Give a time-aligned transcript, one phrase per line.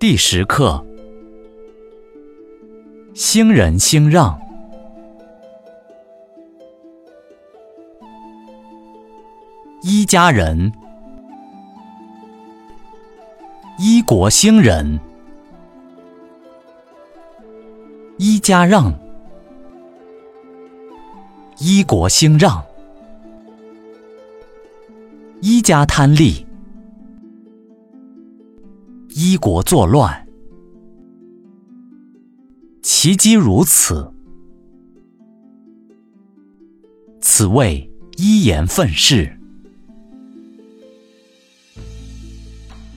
[0.00, 0.82] 第十课：
[3.12, 4.40] 兴仁兴让。
[9.82, 10.72] 一家人，
[13.78, 14.98] 一国兴仁，
[18.16, 18.98] 一家让，
[21.58, 22.64] 一国兴让，
[25.42, 26.46] 一家贪利，
[29.30, 30.26] 一国作乱。
[32.82, 34.12] 其机如此，
[37.20, 39.38] 此谓一言愤世。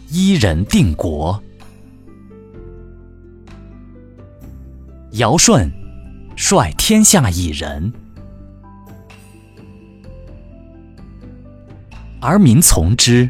[0.10, 1.40] 一人定国，
[5.12, 5.72] 尧舜
[6.36, 7.94] 率天下以仁，
[12.20, 13.30] 而民从之；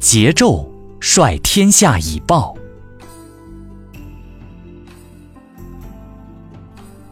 [0.00, 0.66] 桀纣
[1.00, 2.56] 率天下以暴，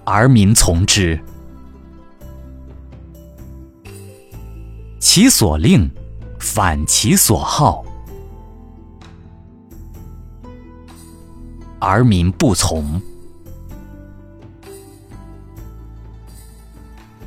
[0.05, 1.21] 而民从之。
[5.01, 5.91] 其所令，
[6.39, 7.85] 反其所好，
[11.81, 13.01] 而民不从。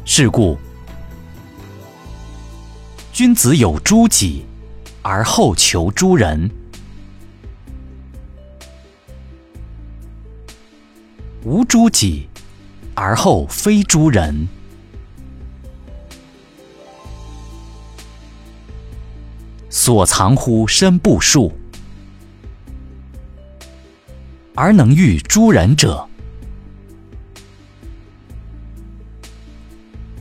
[0.05, 0.57] 是故，
[3.11, 4.45] 君子有诸己，
[5.01, 6.49] 而后求诸人；
[11.43, 12.27] 无诸己，
[12.93, 14.47] 而后非诸人。
[19.69, 21.51] 所藏乎身不数，
[24.53, 26.07] 而能御诸人者，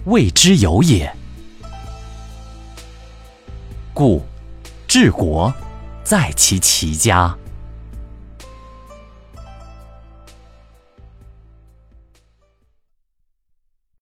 [0.04, 1.12] 谓之有也。
[3.92, 4.24] 故
[4.88, 5.52] 治国
[6.02, 7.36] 在其齐家。